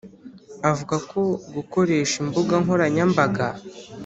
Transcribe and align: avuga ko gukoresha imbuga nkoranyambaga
avuga 0.69 0.95
ko 1.09 1.21
gukoresha 1.55 2.15
imbuga 2.23 2.53
nkoranyambaga 2.63 3.47